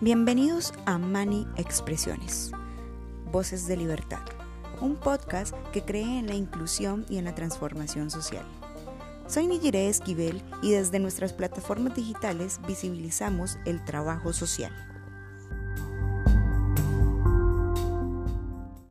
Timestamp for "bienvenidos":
0.00-0.72